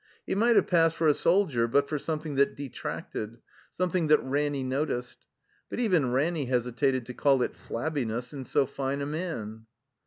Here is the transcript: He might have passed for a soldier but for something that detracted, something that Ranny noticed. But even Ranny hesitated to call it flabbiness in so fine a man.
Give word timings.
He 0.25 0.33
might 0.33 0.55
have 0.55 0.65
passed 0.65 0.95
for 0.95 1.07
a 1.07 1.13
soldier 1.13 1.67
but 1.67 1.87
for 1.87 1.99
something 1.99 2.33
that 2.33 2.55
detracted, 2.55 3.37
something 3.69 4.07
that 4.07 4.17
Ranny 4.23 4.63
noticed. 4.63 5.27
But 5.69 5.77
even 5.79 6.11
Ranny 6.11 6.45
hesitated 6.45 7.05
to 7.05 7.13
call 7.13 7.43
it 7.43 7.53
flabbiness 7.55 8.33
in 8.33 8.43
so 8.45 8.65
fine 8.65 9.01
a 9.01 9.05
man. 9.05 9.67